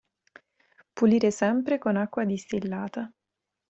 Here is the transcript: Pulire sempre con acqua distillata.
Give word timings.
Pulire 0.93 1.29
sempre 1.29 1.77
con 1.77 1.95
acqua 1.95 2.25
distillata. 2.25 3.13